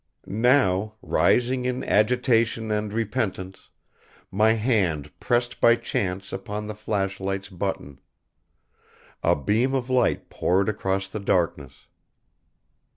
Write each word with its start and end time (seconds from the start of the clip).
Now, 0.25 0.95
rising 1.03 1.65
in 1.65 1.83
agitation 1.83 2.71
and 2.71 2.91
repentance, 2.91 3.69
my 4.31 4.53
hand 4.53 5.11
pressed 5.19 5.61
by 5.61 5.75
chance 5.75 6.33
upon 6.33 6.65
the 6.65 6.73
flashlight's 6.73 7.49
button. 7.49 7.99
A 9.21 9.35
beam 9.35 9.75
of 9.75 9.91
light 9.91 10.27
poured 10.31 10.69
across 10.69 11.07
the 11.07 11.19
darkness. 11.19 11.85